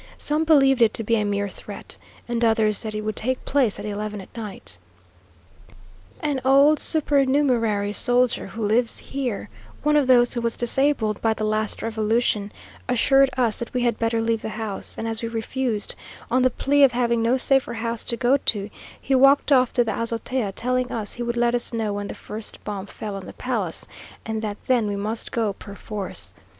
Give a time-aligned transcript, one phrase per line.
[0.17, 1.95] Some believed it to be a mere threat,
[2.27, 4.79] and others that it would take place at eleven at night.
[6.21, 9.47] An old supernumerary soldier who lives here
[9.83, 12.51] (one of those who was disabled by the last revolution)
[12.89, 15.93] assured us that we had better leave the house, and as we refused,
[16.31, 19.83] on the plea of having no safer house to go to, he walked off to
[19.83, 23.27] the azotea, telling us he would let us know when the first bomb fell on
[23.27, 23.85] the palace,
[24.25, 26.33] and that then we must go perforce.